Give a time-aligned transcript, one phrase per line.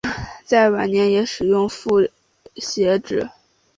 [0.43, 2.03] 在晚年也使用复
[2.55, 3.29] 写纸。